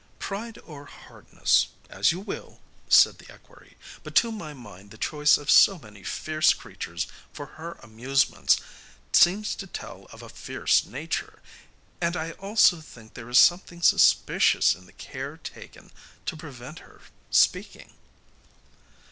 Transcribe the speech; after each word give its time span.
'Pride 0.17 0.57
or 0.65 0.85
hardness, 0.87 1.67
as 1.87 2.11
you 2.11 2.19
will,' 2.19 2.59
said 2.89 3.19
the 3.19 3.31
equerry; 3.31 3.77
'but 4.03 4.15
to 4.15 4.31
my 4.31 4.51
mind 4.51 4.89
the 4.89 4.97
choice 4.97 5.37
of 5.37 5.51
so 5.51 5.77
many 5.77 6.01
fierce 6.03 6.55
creatures 6.55 7.05
for 7.31 7.45
her 7.61 7.73
amusements 7.83 8.57
seems 9.13 9.53
to 9.53 9.67
tell 9.67 10.07
of 10.11 10.23
a 10.23 10.27
fierce 10.29 10.85
nature, 10.87 11.39
and 12.01 12.17
I 12.17 12.31
also 12.31 12.81
think 12.81 13.13
there 13.13 13.29
is 13.29 13.37
something 13.37 13.83
suspicious 13.83 14.73
in 14.73 14.87
the 14.87 14.93
care 14.93 15.37
taken 15.37 15.91
to 16.25 16.35
prevent 16.35 16.79
her 16.79 17.01
speaking. 17.29 17.93